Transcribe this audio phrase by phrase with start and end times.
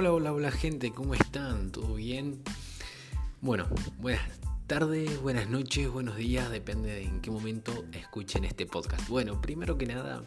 [0.00, 1.72] Hola, hola, hola gente, ¿cómo están?
[1.72, 2.40] ¿Todo bien?
[3.40, 3.66] Bueno,
[3.98, 4.22] buenas
[4.68, 9.08] tardes, buenas noches, buenos días, depende de en qué momento escuchen este podcast.
[9.08, 10.22] Bueno, primero que nada,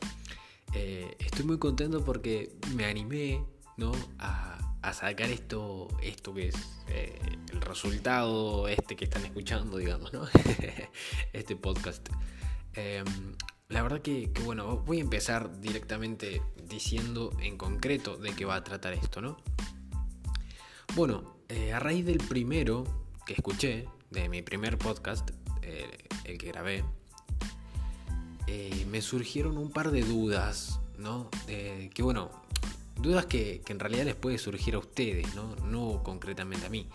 [0.73, 3.45] eh, estoy muy contento porque me animé
[3.77, 3.93] ¿no?
[4.19, 4.59] a,
[4.91, 6.55] sacar esto, esto que es
[6.89, 7.17] eh,
[7.53, 10.27] el resultado este que están escuchando, digamos, ¿no?
[11.31, 12.09] este podcast.
[12.73, 13.05] Em,
[13.69, 18.63] la verdad que, bueno, voy a empezar directamente diciendo en concreto de qué va a
[18.63, 19.37] tratar esto, ¿no?
[20.95, 22.85] Bueno, eh, a raíz del primero
[23.25, 25.29] que escuché, de mi primer podcast,
[25.61, 26.83] eh, el que grabé,
[28.47, 31.29] eh, me surgieron un par de dudas, ¿no?
[31.47, 32.31] que bueno,
[32.97, 35.55] dudas que, que, en realidad les puede surgir a ustedes, ¿no?
[35.65, 36.87] No concretamente a mí,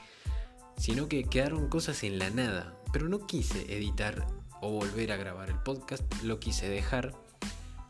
[0.76, 4.26] sino que quedaron cosas en la nada, pero no quise editar
[4.60, 7.14] o volver a grabar el podcast, lo quise dejar,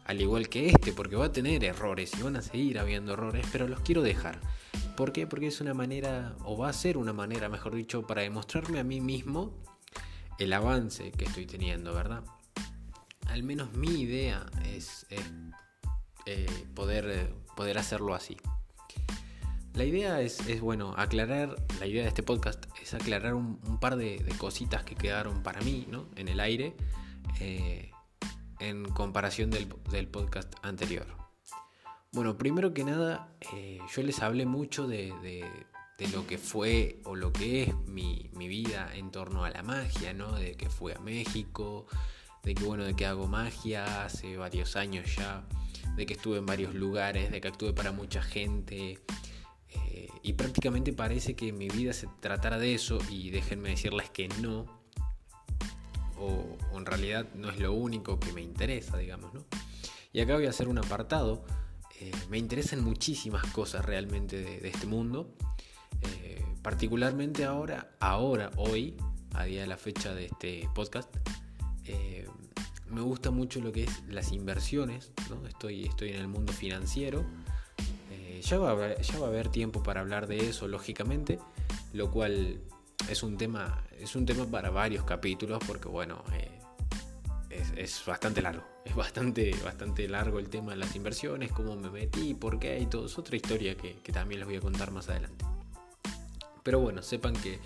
[0.06, 3.46] al igual que este, porque va a tener errores y van a seguir habiendo errores,
[3.50, 4.40] pero los quiero dejar.
[4.96, 5.26] ¿Por qué?
[5.26, 8.84] Porque es una manera, o va a ser una manera, mejor dicho, para demostrarme a
[8.84, 9.52] mí mismo
[10.38, 12.22] el avance que estoy teniendo, ¿verdad?
[13.26, 18.36] Al menos mi idea es, eh, poder, poder hacerlo así.
[19.74, 24.24] La idea es, bueno, aclarar, la idea de este podcast es aclarar un, par de,
[24.38, 26.08] cositas que quedaron para mí, ¿no?
[26.16, 26.74] En el aire,
[27.40, 27.90] eh,
[28.60, 31.06] en comparación del, podcast anterior.
[32.12, 35.12] Bueno, primero que nada, eh, yo les hablé mucho de,
[36.12, 40.32] lo que fue o lo que es mi, vida en torno a la magia, ¿no?
[40.32, 41.86] De que fui a México,
[42.42, 45.44] de que bueno, de que hago magia hace varios años ya,
[45.96, 49.00] de que estuve en varios lugares, de que actué para mucha gente,
[50.22, 54.66] y prácticamente parece que mi vida se tratara de eso y déjenme decirles que no.
[56.18, 59.44] O, en realidad no es lo único que me interesa, digamos, ¿no?
[60.12, 61.44] Y acá voy a hacer un apartado.
[62.00, 65.34] Eh, me interesan muchísimas cosas realmente de, este mundo.
[66.02, 68.96] Eh, particularmente ahora, ahora, hoy,
[69.34, 71.14] a día de la fecha de este podcast,
[71.84, 72.26] eh,
[72.88, 75.46] me gusta mucho lo que es las inversiones, ¿no?
[75.46, 77.24] Estoy, estoy en el mundo financiero
[78.46, 81.38] ya va, a haber, tiempo para hablar de eso, lógicamente,
[81.92, 82.60] lo cual
[83.08, 86.60] es un tema, es un tema para varios capítulos, porque bueno, eh,
[87.76, 88.64] es, bastante largo.
[88.86, 92.86] Es bastante, bastante largo el tema de las inversiones, cómo me metí, por qué y
[92.86, 93.06] todo.
[93.06, 95.44] Es otra historia que, que también les voy a contar más adelante.
[96.62, 97.58] Pero bueno, sepan que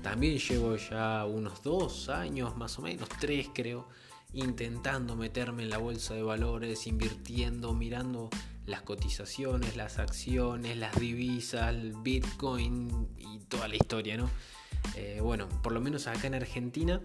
[0.00, 3.88] también llevo ya unos dos años, más o menos, tres creo,
[4.32, 8.30] intentando meterme en la bolsa de valores, invirtiendo, mirando
[8.66, 14.30] las cotizaciones, las acciones, las divisas, el Bitcoin y toda la historia, ¿no?
[14.96, 17.00] Eh, bueno, por lo menos acá en Argentina,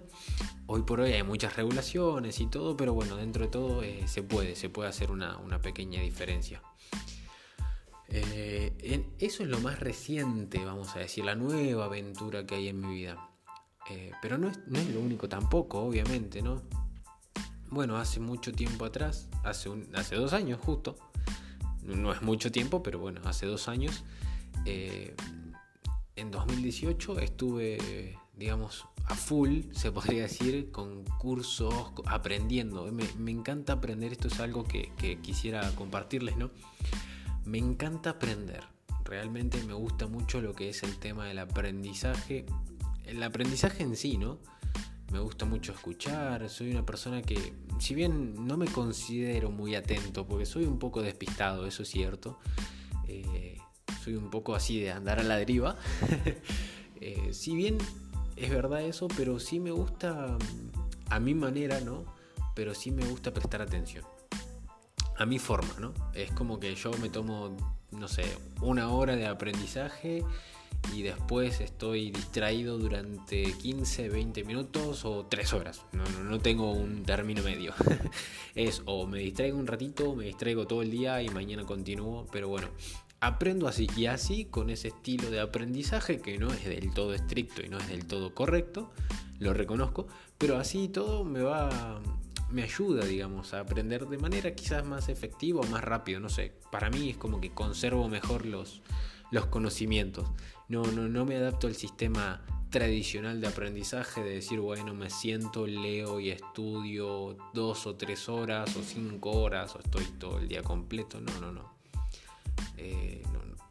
[0.67, 4.23] hoy por hoy hay muchas regulaciones y todo, pero bueno, dentro de todo eh, se
[4.23, 6.61] puede, se puede hacer una, pequeña diferencia.
[8.07, 12.79] Eh, eso es lo más reciente, vamos a decir, la nueva aventura que hay en
[12.79, 13.29] mi vida.
[14.21, 16.61] pero no es, no es lo único tampoco, obviamente, ¿no?
[17.69, 20.95] Bueno, hace mucho tiempo atrás, hace, un, hace dos años justo,
[21.85, 24.03] no es mucho tiempo, pero bueno, hace dos años,
[24.65, 25.15] eh,
[26.15, 31.73] en 2018 estuve, digamos, a full, se podría decir, con cursos,
[32.05, 32.91] aprendiendo.
[32.91, 36.51] Me, encanta aprender, esto es algo que, que, quisiera compartirles, ¿no?
[37.43, 38.63] Me encanta aprender,
[39.03, 42.45] realmente me gusta mucho lo que es el tema del aprendizaje,
[43.03, 44.39] el aprendizaje en sí, ¿no?
[45.15, 50.27] Me gusta mucho escuchar, soy una persona que, si bien no me considero muy atento,
[50.27, 52.37] porque soy un poco despistado, eso es cierto,
[53.07, 53.57] eh,
[54.03, 55.77] soy un poco así de andar a la deriva,
[56.99, 57.77] eh, si bien
[58.35, 60.37] es verdad eso, pero sí me gusta,
[61.09, 62.03] a mi manera, ¿no?
[62.53, 64.03] Pero sí me gusta prestar atención.
[65.17, 65.93] A mi forma, ¿no?
[66.13, 67.55] Es como que yo me tomo,
[67.91, 68.25] no sé,
[68.59, 70.25] una hora de aprendizaje
[70.93, 75.85] y después estoy distraído durante 15, 20 minutos o 3 horas.
[76.23, 77.73] No, tengo un término medio.
[78.55, 82.27] es o me distraigo un ratito, me distraigo todo el día y mañana continúo.
[82.31, 82.69] Pero bueno,
[83.19, 87.61] aprendo así y así con ese estilo de aprendizaje que no es del todo estricto
[87.63, 88.91] y no es del todo correcto,
[89.39, 90.07] lo reconozco,
[90.37, 92.01] pero así todo me va
[92.51, 96.53] me ayuda, digamos, a aprender de manera quizás más efectiva o más rápido, no sé.
[96.71, 98.81] Para mí es como que conservo mejor los,
[99.35, 100.31] los conocimientos.
[100.69, 102.41] No, no, no me adapto al sistema
[102.71, 108.75] tradicional de aprendizaje de decir, bueno, me siento, leo y estudio dos o tres horas
[108.75, 111.19] o cinco horas o estoy todo el día completo.
[111.19, 111.75] No, no, no.
[112.77, 113.23] Eh,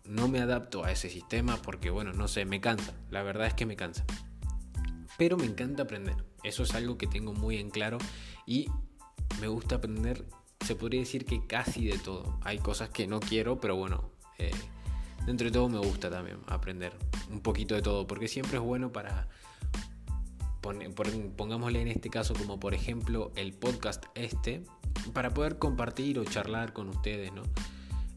[0.04, 2.94] no, me adapto a ese sistema porque, bueno, no sé, me cansa.
[3.10, 4.04] La verdad es que me cansa.
[5.16, 6.16] Pero me encanta aprender.
[6.42, 7.96] Eso es algo que tengo muy en claro
[8.46, 8.68] y
[9.40, 10.26] me gusta aprender,
[10.64, 12.38] se podría decir que casi de todo.
[12.42, 14.50] Hay cosas que no quiero, pero bueno, eh,
[15.26, 16.92] dentro de todo me gusta también aprender
[17.30, 19.28] un poquito de todo, porque siempre es bueno para,
[21.36, 24.62] pongámosle en este caso como por ejemplo el podcast este,
[25.12, 27.42] para poder compartir o charlar con ustedes, ¿no?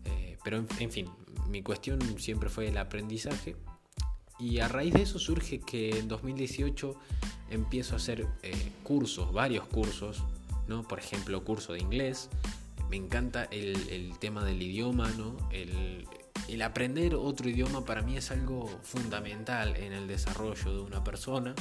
[0.05, 1.09] Eh, pero en, fin,
[1.49, 3.55] mi cuestión siempre fue el aprendizaje.
[4.39, 6.95] Y a raíz de eso surge que en 2018
[7.49, 10.23] empiezo a hacer eh, cursos, varios cursos,
[10.67, 10.83] ¿no?
[10.87, 12.29] Por ejemplo, curso de inglés.
[12.89, 15.35] Me encanta el, tema del idioma, ¿no?
[15.51, 16.07] El,
[16.47, 21.53] el aprender otro idioma para mí es algo fundamental en el desarrollo de una persona.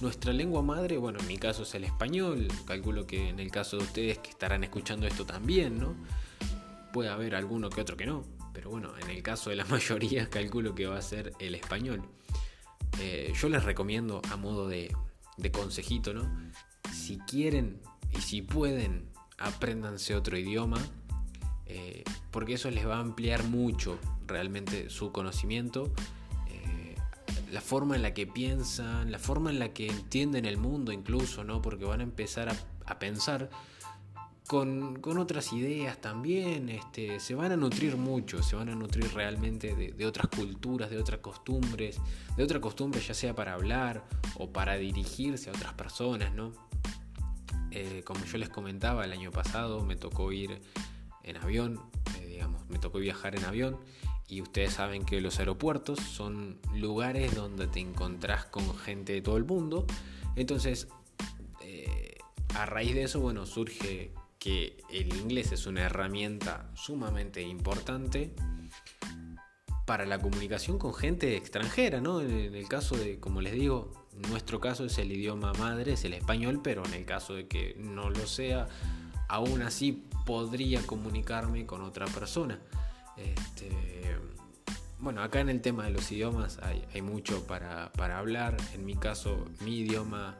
[0.00, 3.78] Nuestra lengua madre, bueno, en mi caso es el español, calculo que en el caso
[3.78, 5.96] de ustedes que estarán escuchando esto también, ¿no?
[6.92, 10.28] Puede haber alguno que otro que no, pero bueno, en el caso de la mayoría
[10.28, 12.02] calculo que va a ser el español.
[13.00, 14.94] Eh, yo les recomiendo a modo de,
[15.52, 16.30] consejito, ¿no?
[16.92, 17.80] Si quieren
[18.12, 19.08] y si pueden,
[19.38, 20.78] apréndanse otro idioma,
[21.66, 25.90] eh, porque eso les va a ampliar mucho realmente su conocimiento,
[26.48, 26.94] eh,
[27.50, 31.44] la forma en la que piensan, la forma en la que entienden el mundo incluso,
[31.44, 31.62] ¿no?
[31.62, 32.48] Porque van a empezar
[32.86, 33.48] a, pensar
[34.46, 39.74] con, otras ideas también, este, se van a nutrir mucho, se van a nutrir realmente
[39.74, 42.00] de, otras culturas, de otras costumbres,
[42.36, 44.04] de otras costumbres ya sea para hablar
[44.36, 46.52] o para dirigirse a otras personas, ¿no?
[47.70, 50.60] Eh, como yo les comentaba, el año pasado me tocó ir
[51.28, 51.80] en avión,
[52.18, 53.78] eh, digamos, me tocó viajar en avión
[54.28, 59.36] y ustedes saben que los aeropuertos son lugares donde te encontrás con gente de todo
[59.36, 59.86] el mundo.
[60.36, 60.88] Entonces,
[61.62, 62.18] eh,
[62.54, 68.34] a raíz de eso, bueno, surge que el inglés es una herramienta sumamente importante
[69.86, 72.20] para la comunicación con gente extranjera, ¿no?
[72.20, 76.12] En el caso de, como les digo, nuestro caso es el idioma madre, es el
[76.12, 78.68] español, pero en el caso de que no lo sea,
[79.28, 82.58] aún así podría comunicarme con otra persona.
[83.16, 84.16] Este,
[85.00, 88.56] bueno, acá en el tema de los idiomas hay, mucho para, hablar.
[88.74, 90.36] En mi caso, mi idioma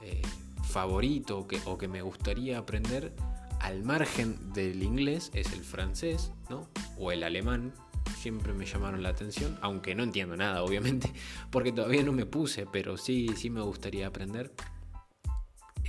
[0.00, 0.22] eh,
[0.64, 3.12] favorito o que, o que, me gustaría aprender
[3.60, 6.68] al margen del inglés es el francés, ¿no?
[6.98, 7.72] O el alemán.
[8.16, 11.12] Siempre me llamaron la atención, aunque no entiendo nada, obviamente,
[11.50, 14.52] porque todavía no me puse, pero sí, sí me gustaría aprender.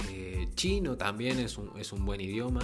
[0.10, 2.62] Eh, chino también es un, es un buen idioma.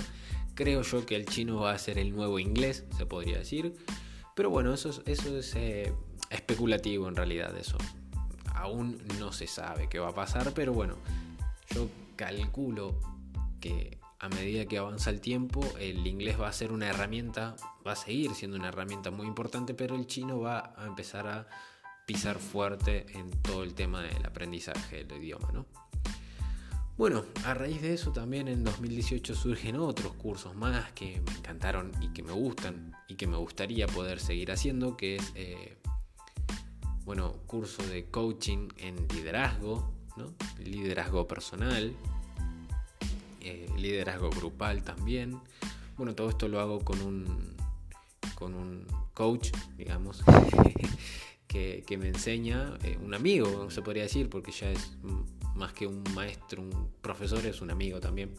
[0.56, 3.74] Creo yo que el chino va a ser el nuevo inglés, se podría decir.
[4.36, 5.94] Pero bueno, eso es, eso es eh,
[6.30, 7.78] especulativo en realidad, eso.
[8.54, 10.96] Aún no se sabe qué va a pasar, pero bueno,
[11.74, 13.00] yo calculo
[13.60, 17.56] que a medida que avanza el tiempo, el inglés va a ser una herramienta,
[17.88, 21.48] va a seguir siendo una herramienta muy importante, pero el chino va a empezar a
[22.06, 25.66] pisar fuerte en todo el tema del aprendizaje del idioma, ¿no?
[27.00, 31.94] Bueno, a raíz de eso también en 2018 surgen otros cursos más que me encantaron
[32.02, 35.78] y que me gustan y que me gustaría poder seguir haciendo, que es, eh,
[37.06, 40.34] bueno, curso de coaching en liderazgo, ¿no?
[40.62, 41.96] liderazgo personal,
[43.40, 45.40] eh, liderazgo grupal también.
[45.96, 47.56] Bueno, todo esto lo hago con un,
[48.36, 50.22] con un coach, digamos,
[51.48, 54.98] que, me enseña, eh, un amigo, se podría decir, porque ya es
[55.60, 58.34] más que un maestro, un profesor, es un amigo también.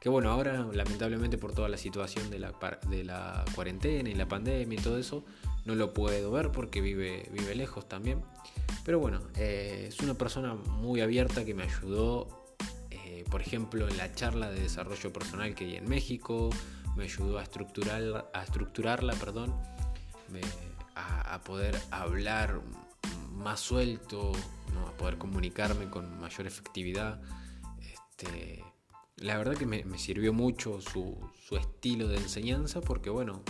[0.00, 2.54] Que bueno, ahora lamentablemente por toda la situación de la,
[2.88, 5.24] de la cuarentena y la pandemia y todo eso,
[5.64, 8.22] no lo puedo ver porque vive, vive lejos también.
[8.84, 12.56] Pero bueno, eh, es una persona muy abierta que me ayudó,
[12.90, 16.50] eh, por ejemplo, en la charla de desarrollo personal que hay en México,
[16.96, 19.54] me ayudó a, estructurar, a estructurarla, perdón,
[20.94, 22.60] a poder hablar
[23.38, 24.32] más suelto,
[24.86, 27.20] a poder comunicarme con mayor efectividad.
[27.80, 28.64] Este,
[29.16, 31.18] la verdad que me, sirvió mucho su,
[31.58, 33.42] estilo de enseñanza porque bueno,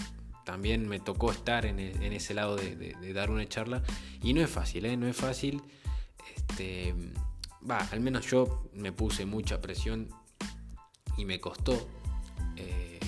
[0.45, 3.83] también me tocó estar en, e, ese lado de, dar una charla
[4.23, 4.97] y no es fácil, ¿eh?
[4.97, 5.63] no es fácil.
[6.37, 6.95] Este,
[7.69, 10.09] va, al menos yo me puse mucha presión
[11.17, 11.89] y me costó.
[12.57, 12.99] Eh,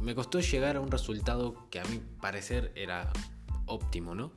[0.00, 3.12] me costó llegar a un resultado que a mi parecer era
[3.66, 4.32] óptimo, ¿no?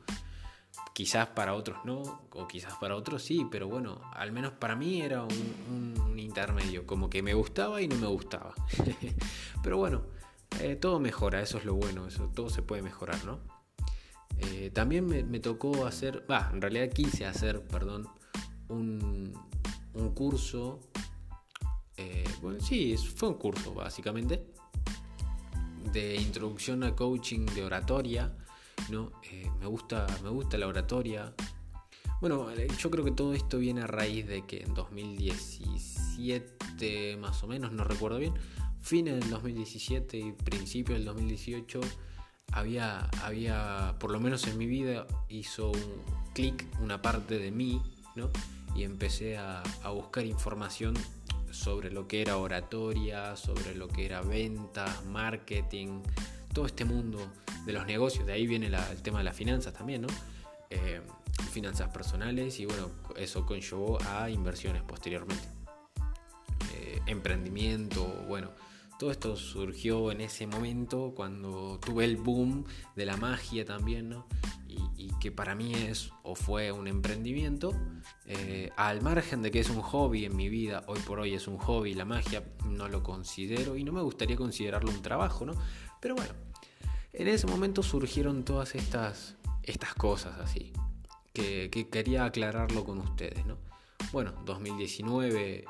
[0.94, 5.02] Quizás para otros no, o quizás para otros sí, pero bueno, al menos para mí
[5.02, 8.54] era un, intermedio, como que me gustaba y no me gustaba.
[9.64, 10.04] pero bueno,
[10.62, 13.40] eh, todo mejora, eso es lo bueno, eso todo se puede mejorar, ¿no?
[14.38, 18.08] Eh, también me, tocó hacer, va, en realidad quise hacer, perdón,
[18.68, 19.34] un,
[20.16, 20.80] curso,
[21.98, 24.46] eh, bueno, sí, fue un curso básicamente,
[25.92, 28.36] de introducción a coaching de oratoria
[28.90, 29.12] ¿no?
[29.32, 31.36] Eh, me, gusta, me gusta la oratoria.
[32.22, 37.44] Bueno, eh, yo creo que todo esto viene a raíz de que en 2017, más
[37.44, 38.34] o menos, no recuerdo bien,
[38.82, 41.82] fines del 2017 y principios del 2018,
[42.54, 47.82] había, había, por lo menos en mi vida, hizo un clic una parte de mí,
[48.16, 48.30] ¿no?
[48.76, 49.64] Y empecé a,
[49.94, 50.96] buscar información
[51.52, 56.02] sobre lo que era oratoria, sobre lo que era venta, marketing,
[56.54, 57.20] todo este mundo
[57.66, 58.26] de los negocios.
[58.26, 60.08] De ahí viene el tema de las finanzas también, ¿no?
[60.70, 61.02] Eh,
[61.52, 65.48] finanzas personales y bueno, eso conllevó a inversiones posteriormente.
[66.74, 68.52] Eh, emprendimiento, bueno,
[69.00, 72.66] todo esto surgió en ese momento cuando tuve el boom
[72.96, 74.28] de la magia también, ¿no?
[74.68, 77.74] Y, que para mí es o fue un emprendimiento,
[78.26, 81.48] eh, al margen de que es un hobby en mi vida, hoy por hoy es
[81.48, 85.54] un hobby, la magia no lo considero y no me gustaría considerarlo un trabajo, ¿no?
[86.02, 86.34] Pero bueno,
[87.14, 90.74] en ese momento surgieron todas estas, estas cosas así,
[91.34, 93.58] que, que quería aclararlo con ustedes, ¿no?
[94.12, 95.66] Bueno, 2019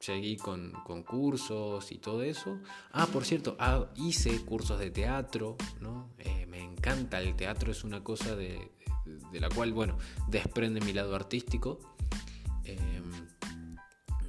[0.00, 0.72] seguí con,
[1.06, 2.58] cursos y todo eso.
[2.92, 6.10] Ah, por cierto, ah, hice cursos de teatro, ¿no?
[6.18, 8.70] Eh, me encanta el teatro, es una cosa de,
[9.32, 11.78] la cual, bueno, desprende mi lado artístico.
[12.64, 13.28] Em,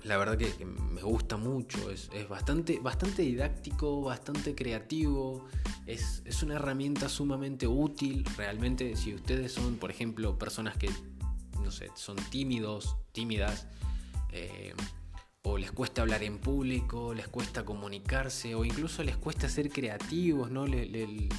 [0.04, 5.46] la verdad que, me gusta mucho, es, bastante, bastante didáctico, bastante creativo,
[5.86, 10.90] es, una herramienta sumamente útil, realmente si ustedes son, por ejemplo, personas que,
[11.64, 13.68] no sé, son tímidos, tímidas,
[14.32, 14.74] eh,
[15.44, 20.52] o les cuesta hablar en público, les cuesta comunicarse, o incluso les cuesta ser creativos,
[20.52, 20.68] ¿no?
[20.68, 21.30] Les,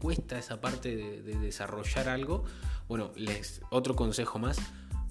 [0.00, 2.44] cuesta esa parte de, desarrollar algo.
[2.88, 4.58] Bueno, les, otro consejo más,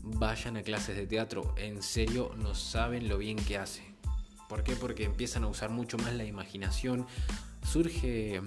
[0.05, 1.53] vayan a clases de teatro.
[1.57, 3.83] En serio, no saben lo bien que hace.
[4.47, 4.75] ¿Por qué?
[4.75, 7.05] Porque empiezan a usar mucho más la imaginación.
[7.63, 8.41] Surge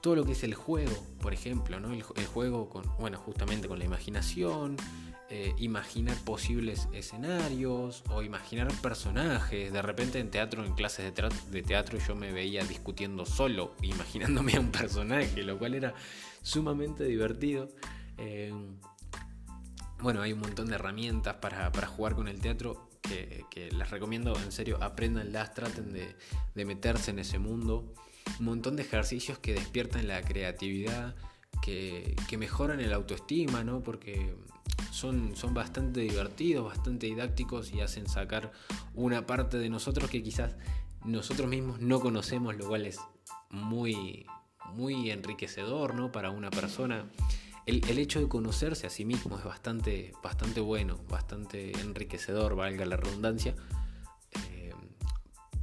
[0.00, 1.92] todo lo que es el juego, por ejemplo, ¿no?
[1.92, 4.76] El, el juego con, bueno, justamente con la imaginación,
[5.34, 9.72] eh, imaginar posibles escenarios o imaginar personajes.
[9.72, 11.10] De repente en teatro, en clases
[11.50, 15.94] de teatro, yo me veía discutiendo solo, imaginándome a un personaje, lo cual era
[16.42, 17.70] sumamente divertido.
[18.18, 18.52] Eh,
[20.02, 24.52] bueno, hay un montón de herramientas para, jugar con el teatro que, les recomiendo, en
[24.52, 26.16] serio, aprendanlas, traten de,
[26.54, 27.92] de meterse en ese mundo.
[28.38, 31.14] Un montón de ejercicios que despiertan la creatividad,
[31.60, 33.82] que, que mejoran el autoestima, ¿no?
[33.82, 34.34] Porque
[34.90, 38.52] son, son bastante divertidos, bastante didácticos y hacen sacar
[38.94, 40.56] una parte de nosotros que quizás
[41.04, 42.98] nosotros mismos no conocemos, lo cual es
[43.50, 44.26] muy,
[44.74, 46.12] muy enriquecedor ¿no?
[46.12, 47.10] para una persona.
[47.64, 52.96] El, hecho de conocerse a sí mismo es bastante, bastante bueno, bastante enriquecedor, valga la
[52.96, 53.54] redundancia.
[54.32, 54.72] Eh,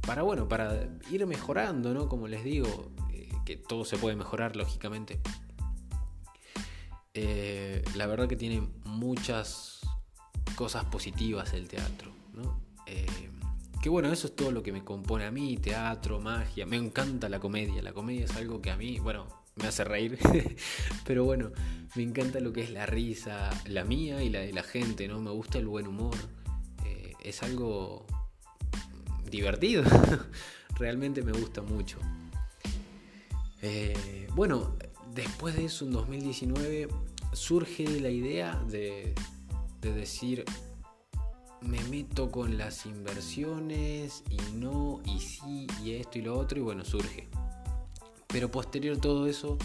[0.06, 2.08] para bueno, para ir mejorando, ¿no?
[2.08, 5.20] Como les digo, eh, que todo se puede mejorar, lógicamente.
[7.12, 9.80] Eh, la verdad que tiene muchas
[10.56, 12.12] cosas positivas el teatro.
[12.32, 12.60] ¿no?
[13.82, 16.66] Que bueno, eso es todo lo que me compone a mí, teatro, magia.
[16.66, 17.82] Me encanta la comedia.
[17.82, 19.26] La comedia es algo que a mí, bueno,
[19.56, 20.18] me hace reír.
[21.06, 21.52] Pero bueno,
[21.94, 25.20] me encanta lo que es la risa, la mía y la de la gente, ¿no?
[25.20, 26.16] Me gusta el buen humor.
[26.84, 28.06] Eh, es algo
[29.24, 29.84] divertido.
[30.78, 31.98] Realmente me gusta mucho.
[34.34, 34.76] bueno,
[35.14, 36.88] después de eso, en 2019,
[37.32, 39.14] surge la idea de,
[39.80, 40.44] decir,
[41.60, 46.62] me meto con las inversiones y no, y sí, y esto y lo otro, y
[46.62, 47.28] bueno, surge.
[48.32, 49.58] Pero posterior a todo eso,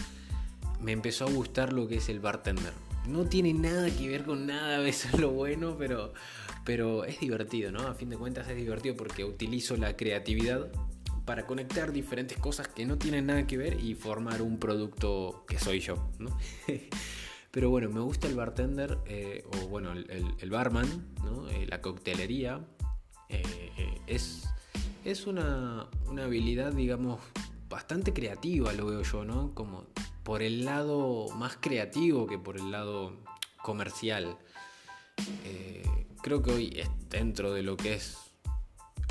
[0.80, 2.72] me empezó a gustar lo que es el bartender.
[3.06, 6.12] No tiene nada que ver con nada, eso es lo bueno, pero,
[6.64, 7.80] pero es divertido, ¿no?
[7.80, 10.68] A fin de cuentas es divertido porque utilizo la creatividad
[11.24, 15.58] para conectar diferentes cosas que no tienen nada que ver y formar un producto que
[15.58, 16.38] soy yo, ¿no?
[17.50, 20.86] Pero bueno, me gusta el bartender, eh, o bueno, el, barman,
[21.24, 21.48] ¿no?
[21.48, 22.60] Eh, la coctelería.
[23.30, 23.42] Eh,
[24.06, 24.44] es,
[25.04, 27.18] es una, una, habilidad, digamos,
[27.68, 29.54] bastante creativa, lo veo yo, ¿no?
[29.54, 29.86] Como
[30.22, 33.12] por el lado más creativo que por el lado
[33.62, 34.38] comercial.
[36.22, 38.18] creo que hoy es dentro de lo que es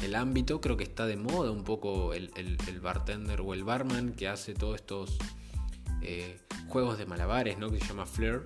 [0.03, 2.29] el ámbito, creo que está de moda un poco el,
[2.81, 5.17] bartender o el barman que hace todos estos
[6.01, 7.71] eh, juegos de malabares, ¿no?
[7.71, 8.43] Que se llama Flair.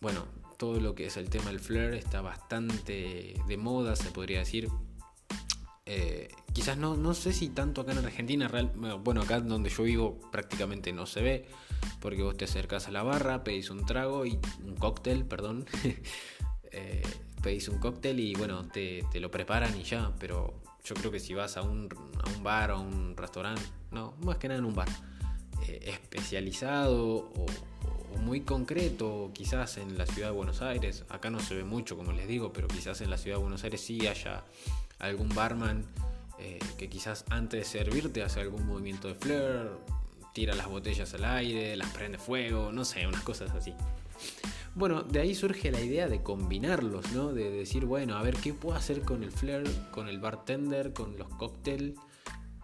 [0.00, 0.26] Bueno,
[0.58, 4.68] todo lo que es el tema del Flair está bastante de moda, se podría decir.
[5.84, 8.50] Eh, quizás no, no sé si tanto acá en Argentina,
[9.02, 11.46] bueno, acá donde yo vivo prácticamente no se ve,
[12.00, 15.66] porque vos te acercas a la barra, pedís un trago y un cóctel, perdón,
[16.70, 17.02] eh,
[17.42, 21.20] pedís un cóctel y bueno, te, te, lo preparan y ya, pero yo creo que
[21.20, 21.88] si vas a un,
[22.42, 24.88] bar o a un restaurante, no, más que nada en un bar,
[25.66, 27.46] eh, especializado o,
[28.20, 32.12] muy concreto, quizás en la ciudad de Buenos Aires, acá no se ve mucho como
[32.12, 34.44] les digo, pero quizás en la ciudad de Buenos Aires sí haya
[35.02, 35.84] algún barman
[36.38, 39.70] eh, que quizás antes de servirte hace algún movimiento de flair,
[40.32, 43.74] tira las botellas al aire, las prende fuego, no sé, unas cosas así.
[44.74, 47.32] Bueno, de ahí surge la idea de combinarlos, ¿no?
[47.32, 51.18] De decir, bueno, a ver qué puedo hacer con el flair, con el bartender, con
[51.18, 51.94] los cócteles,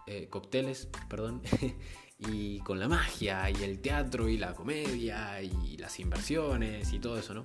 [0.07, 1.43] eh, cócteles, perdón,
[2.17, 7.19] y con la magia y el teatro y la comedia y las inversiones y todo
[7.19, 7.43] eso, ¿no?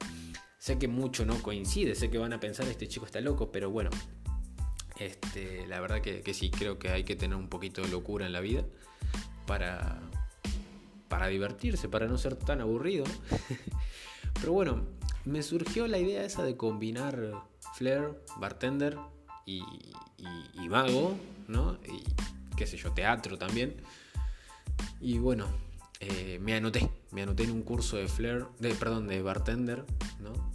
[0.58, 3.70] Sé que mucho no coincide, sé que van a pensar este chico está loco, pero
[3.70, 3.90] bueno,
[4.98, 8.32] este, la verdad que, sí, creo que hay que tener un poquito de locura en
[8.32, 8.64] la vida
[9.46, 10.00] para,
[11.08, 13.04] para divertirse, para no ser tan aburrido.
[14.40, 14.84] Pero bueno,
[15.24, 18.98] me surgió la idea esa de combinar flair, bartender
[19.46, 19.62] y,
[20.54, 21.16] y, mago,
[21.48, 21.78] ¿no?
[21.86, 22.02] Y
[22.56, 23.76] qué sé yo, teatro también.
[25.00, 25.46] Y bueno,
[26.00, 29.84] eh, me anoté, me anoté en un curso de flair, de, perdón, de bartender,
[30.20, 30.53] ¿no?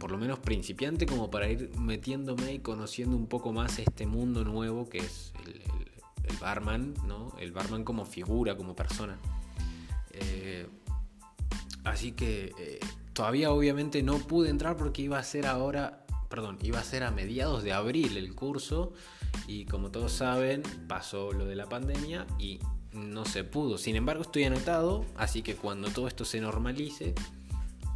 [0.00, 4.42] Por lo menos principiante como para ir metiéndome y conociendo un poco más este mundo
[4.44, 7.34] nuevo que es el, barman, ¿no?
[7.38, 9.18] El barman como figura, como persona.
[10.12, 10.66] Eh,
[11.84, 12.80] así que eh,
[13.12, 17.10] todavía obviamente no pude entrar porque iba a ser ahora, perdón, iba a ser a
[17.10, 18.92] mediados de abril el curso
[19.46, 22.60] y como todos saben pasó lo de la pandemia y
[22.92, 23.78] no se pudo.
[23.78, 27.14] Sin embargo estoy anotado, así que cuando todo esto se normalice,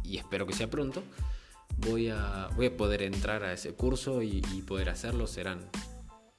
[0.03, 1.03] y espero que sea pronto,
[1.77, 5.27] voy a, voy a poder entrar a ese curso y, poder hacerlo.
[5.27, 5.69] Serán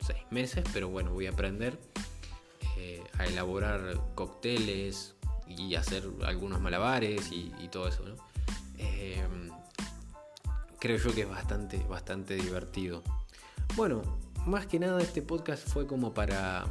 [0.00, 1.78] seis meses, pero bueno, voy a aprender
[2.76, 5.16] eh, a elaborar cócteles,
[5.46, 8.04] y hacer algunos malabares y, todo eso,
[8.78, 9.50] em,
[10.78, 13.02] creo yo que es bastante, bastante divertido.
[13.76, 14.02] Bueno,
[14.46, 16.64] más que nada este podcast fue como para,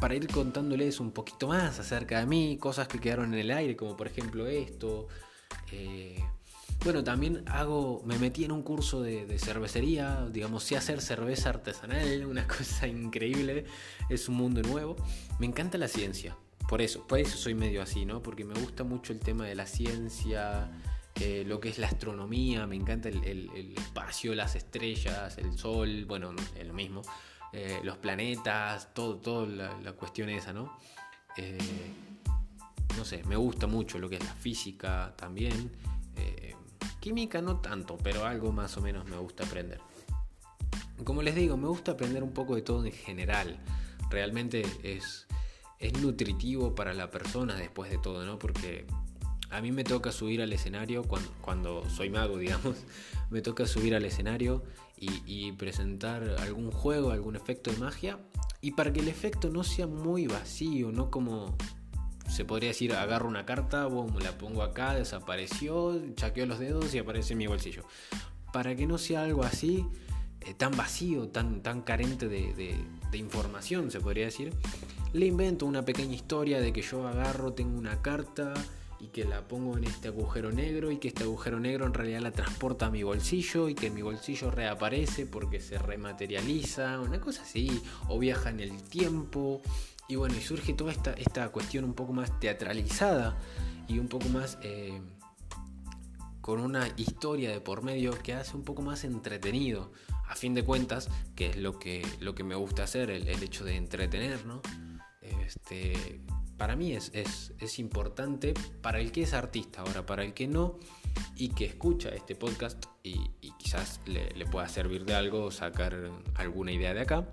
[0.00, 3.76] para ir contándoles un poquito más acerca de mí, cosas que quedaron en el aire,
[3.76, 5.08] como por ejemplo esto.
[5.72, 6.24] Eh,
[6.84, 12.26] bueno, también hago, me metí en un curso de, cervecería, digamos, sé hacer cerveza artesanal,
[12.26, 13.64] una cosa increíble,
[14.10, 14.96] es un mundo nuevo.
[15.38, 16.36] Me encanta la ciencia,
[16.68, 18.22] por eso, por eso soy medio así, ¿no?
[18.22, 20.70] Porque me gusta mucho el tema de la ciencia,
[21.20, 26.34] eh, lo que es la astronomía, me encanta el, espacio, las estrellas, el sol, bueno,
[26.58, 27.00] es lo mismo,
[27.54, 30.76] eh, los planetas, todo, todo la, cuestión esa, ¿no?
[31.38, 31.56] Eh,
[32.98, 35.72] no sé, me gusta mucho lo que es la física también.
[37.04, 39.78] Química no tanto, pero algo más o menos me gusta aprender.
[41.04, 43.58] Como les digo, me gusta aprender un poco de todo en general.
[44.08, 45.26] Realmente es
[45.84, 48.38] es nutritivo para la persona después de todo, ¿no?
[48.38, 48.86] Porque
[49.50, 51.02] a mí me toca subir al escenario
[51.42, 52.76] cuando, soy mago, digamos,
[53.28, 54.62] me toca subir al escenario
[54.96, 58.18] y, presentar algún juego, algún efecto de magia.
[58.62, 61.54] Y para que el efecto no sea muy vacío, no como
[62.34, 66.98] se podría decir, agarro una carta, boom, la pongo acá, desapareció, chaqueo los dedos y
[66.98, 67.84] aparece en mi bolsillo.
[68.52, 69.86] Para que no sea algo así,
[70.40, 72.76] eh, tan vacío, tan, tan carente de
[73.16, 74.52] información, se podría decir,
[75.12, 78.52] le invento una pequeña historia de que yo agarro, tengo una carta
[79.04, 82.20] y que la pongo en este agujero negro y que este agujero negro en realidad
[82.20, 87.42] la transporta a mi bolsillo y que mi bolsillo reaparece porque se rematerializa, una cosa
[87.42, 89.62] así, o viaja en el tiempo.
[90.08, 93.38] Y bueno, y surge toda esta, esta cuestión un poco más teatralizada
[93.88, 95.00] y un poco más eh,
[96.40, 99.92] con una historia de por medio que hace un poco más entretenido.
[100.26, 103.42] A fin de cuentas, que es lo que, lo que me gusta hacer, el, el
[103.42, 104.62] hecho de entretener, ¿no?
[105.44, 106.20] este,
[106.56, 110.78] para mí es, importante para el que es artista, ahora para el que no
[111.36, 116.94] y que escucha este podcast y, quizás le, pueda servir de algo, sacar alguna idea
[116.94, 117.26] de acá.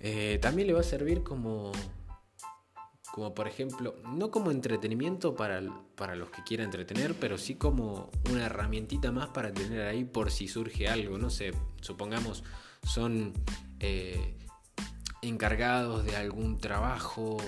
[0.00, 1.72] Eh, también le va a servir como,
[3.12, 5.62] como por ejemplo, no como entretenimiento para,
[5.96, 10.30] para, los que quieran entretener, pero sí como una herramientita más para tener ahí por
[10.30, 12.44] si surge algo, no sé, supongamos
[12.82, 13.32] son...
[13.80, 14.34] Eh,
[15.22, 17.38] encargados de algún trabajo,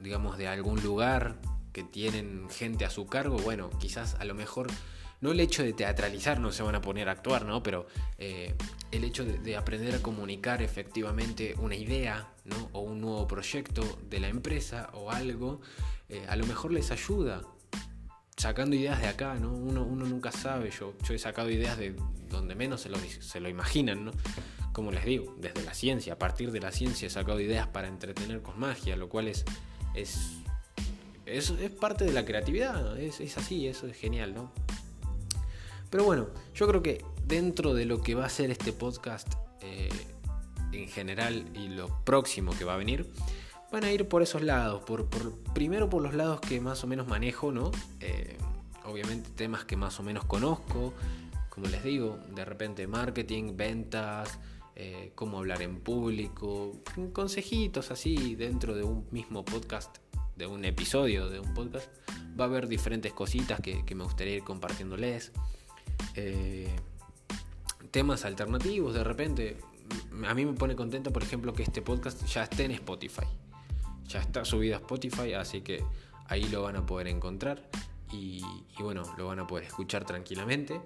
[0.00, 1.36] digamos, de algún lugar
[1.72, 4.68] que tienen gente a su cargo, bueno, quizás a lo mejor
[5.20, 7.62] no el hecho de teatralizar no se van a poner a actuar, ¿no?
[7.62, 7.86] Pero
[8.18, 8.54] eh,
[8.90, 12.68] el hecho de, aprender a comunicar efectivamente una idea, ¿no?
[12.72, 15.60] O un nuevo proyecto de la empresa o algo,
[16.08, 17.42] eh, a lo mejor les ayuda.
[18.36, 19.50] Sacando ideas de acá, ¿no?
[19.50, 21.96] Uno, nunca sabe, yo, he sacado ideas de
[22.28, 24.12] donde menos se lo, se lo imaginan, ¿no?
[24.76, 27.88] como les digo, desde la ciencia, a partir de la ciencia he sacado ideas para
[27.88, 29.42] entretener con magia, lo cual es,
[29.94, 30.32] es,
[31.24, 31.50] es,
[31.80, 34.52] parte de la creatividad, es, así, eso es genial, ¿no?
[35.90, 39.88] Pero bueno, yo creo que dentro de lo que va a ser este podcast eh,
[40.72, 43.10] en general y lo próximo que va a venir,
[43.72, 45.08] van a ir por esos lados, por,
[45.54, 47.72] primero por los lados que más o menos manejo, ¿no?
[48.00, 48.36] Eh,
[48.84, 50.92] obviamente temas que más o menos conozco,
[51.48, 54.38] como les digo, de repente marketing, ventas,
[54.74, 59.96] eh, cómo hablar en público, consejitos así dentro de un mismo podcast
[60.36, 61.88] de un episodio de un podcast,
[62.38, 65.32] va a haber diferentes cositas que, me gustaría ir compartiéndoles.
[66.14, 66.74] Eh,
[67.90, 69.56] temas alternativos, de repente.
[70.26, 73.26] A mí me pone contenta, por ejemplo, que este podcast ya esté en Spotify.
[74.08, 75.84] Ya está subido a Spotify, así que
[76.28, 77.68] ahí lo van a poder encontrar
[78.12, 78.42] y,
[78.80, 80.80] bueno, lo van a poder escuchar tranquilamente.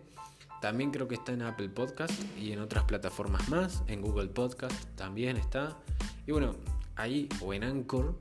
[0.61, 4.85] También creo que está en Apple Podcast y en otras plataformas más, en Google Podcast
[4.95, 5.79] también está.
[6.27, 6.55] Y bueno,
[6.97, 8.19] ahí o en Anchor,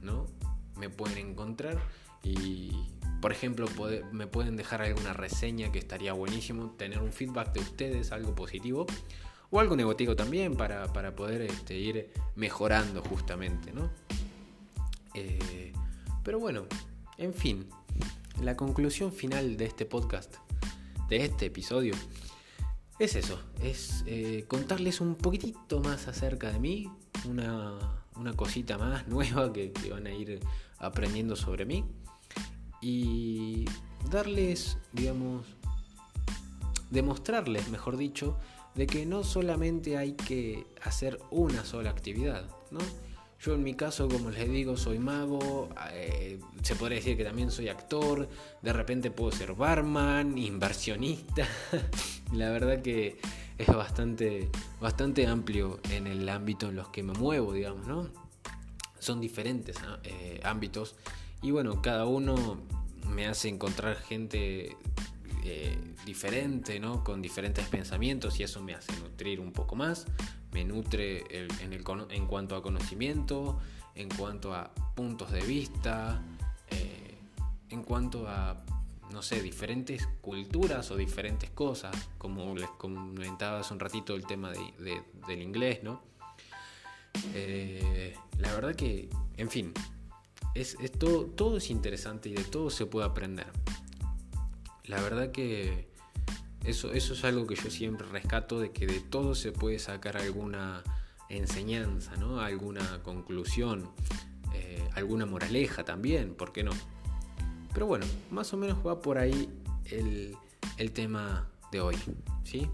[0.00, 0.26] ¿no?
[0.76, 1.80] Me pueden encontrar
[2.24, 2.72] y,
[3.20, 3.66] por ejemplo,
[4.12, 8.86] me pueden dejar alguna reseña que estaría buenísimo, tener un feedback de ustedes, algo positivo
[9.50, 13.90] o algo negativo también para, poder este, ir mejorando justamente, ¿no?
[15.14, 15.72] Eh,
[16.24, 16.66] pero bueno,
[17.18, 17.68] en fin,
[18.42, 20.36] la conclusión final de este podcast,
[21.08, 21.94] de este episodio,
[22.98, 26.90] es eso, es eh, contarles un poquitito más acerca de mí,
[27.28, 27.78] una,
[28.36, 30.40] cosita más nueva que, van a ir
[30.78, 31.84] aprendiendo sobre mí
[32.84, 33.64] y
[34.10, 35.46] darles, digamos,
[36.90, 38.36] demostrarles, mejor dicho,
[38.74, 42.80] de que no solamente hay que hacer una sola actividad, ¿no?
[43.40, 47.50] Yo en mi caso, como les digo, soy mago, eh, se podría decir que también
[47.50, 48.28] soy actor,
[48.60, 51.48] de repente puedo ser barman, inversionista.
[52.34, 53.18] La verdad que
[53.56, 58.10] es bastante, bastante amplio en el ámbito en los que me muevo, digamos, ¿no?
[58.98, 60.96] Son diferentes eh, ámbitos
[61.44, 62.58] y bueno, cada uno
[63.10, 64.76] me hace encontrar gente
[65.44, 67.04] eh, diferente, ¿no?
[67.04, 70.06] Con diferentes pensamientos y eso me hace nutrir un poco más
[70.54, 73.58] me nutre en, el, en, cuanto a conocimiento,
[73.96, 76.22] en cuanto a puntos de vista,
[76.70, 77.18] eh,
[77.70, 78.64] en cuanto a,
[79.10, 84.52] no sé, diferentes culturas o diferentes cosas, como les comentaba hace un ratito el tema
[84.52, 86.02] del inglés, ¿no?
[87.34, 89.74] Eh, la verdad que, en fin,
[90.54, 93.46] es, todo, todo es interesante y de todo se puede aprender.
[94.84, 95.88] La verdad que
[96.64, 100.82] eso, es algo que yo siempre rescato, de que de todo se puede sacar alguna
[101.28, 102.40] enseñanza, ¿no?
[102.40, 103.90] alguna conclusión,
[104.54, 106.72] eh, alguna moraleja también, ¿por qué no?
[107.72, 109.50] Pero bueno, más o menos va por ahí
[109.86, 110.36] el,
[110.92, 111.96] tema de hoy,
[112.44, 112.68] ¿sí?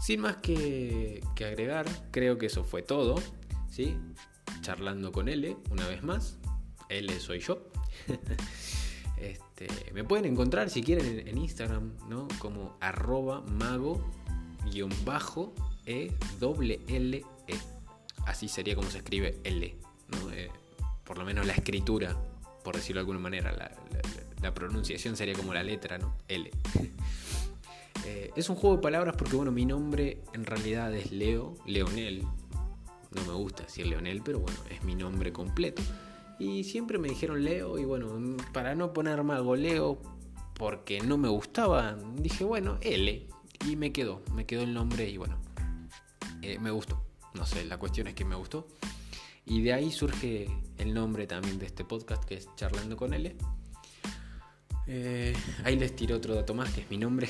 [0.00, 3.16] Sin más que, que, agregar, creo que eso fue todo,
[3.68, 3.96] ¿sí?
[4.62, 6.38] Charlando con L, una vez más.
[6.88, 7.62] L soy yo.
[9.16, 12.28] Este, me pueden encontrar si quieren en, Instagram, ¿no?
[12.38, 14.04] Como arroba mago
[14.70, 15.54] guion bajo
[15.86, 16.12] e.
[18.26, 19.74] Así sería como se escribe L,
[20.32, 20.50] eh,
[21.04, 22.16] por lo menos la escritura,
[22.64, 23.52] por decirlo de alguna manera,
[24.42, 26.16] la, pronunciación sería como la letra, ¿no?
[26.28, 26.50] L.
[28.04, 32.22] Eh, es un juego de palabras porque, bueno, mi nombre en realidad es Leo, Leonel.
[33.10, 35.82] No me gusta decir Leonel, pero bueno, es mi nombre completo.
[36.38, 39.98] Y siempre me dijeron Leo y bueno, para no ponerme algo Leo,
[40.54, 43.26] porque no me gustaba, dije bueno, L.
[43.66, 45.38] Y me quedó, me quedó el nombre y bueno,
[46.42, 47.02] eh, me gustó.
[47.34, 48.68] No sé, la cuestión es que me gustó.
[49.44, 53.36] Y de ahí surge el nombre también de este podcast que es Charlando con L.
[54.88, 57.28] Eh, ahí les tiro otro dato más que es mi nombre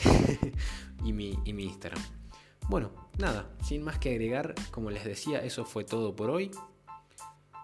[1.05, 2.03] y, mi, y mi Instagram.
[2.69, 6.51] Bueno, nada, sin más que agregar, como les decía, eso fue todo por hoy.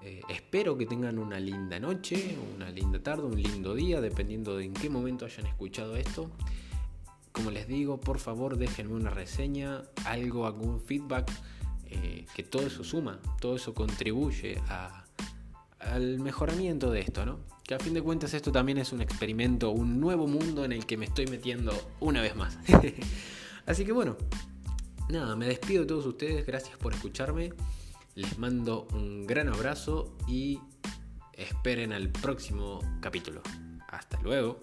[0.05, 4.65] Eh, espero que tengan una linda noche, una linda tarde, un lindo día, dependiendo de
[4.65, 6.29] en qué momento hayan escuchado esto.
[7.31, 11.31] Como les digo, por favor déjenme una reseña, algo, algún feedback,
[11.88, 14.61] eh, que todo eso suma, todo eso contribuye
[15.79, 17.38] al mejoramiento de esto, ¿no?
[17.65, 20.85] Que a fin de cuentas esto también es un experimento, un nuevo mundo en el
[20.85, 22.59] que me estoy metiendo una vez más.
[23.67, 24.17] Así que bueno,
[25.09, 27.53] nada, me despido de todos ustedes, gracias por escucharme.
[28.14, 30.59] Les mando un gran abrazo y
[31.33, 33.42] esperen al próximo capítulo.
[33.88, 34.61] Hasta luego.